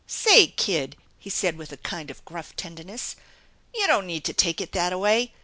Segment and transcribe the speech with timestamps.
[0.23, 3.15] "Say, kid/' he said, with a kind of gruff tenderness,"
[3.75, 5.31] you don't need to take it that a way.